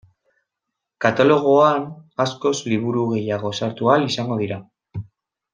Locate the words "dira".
4.45-4.63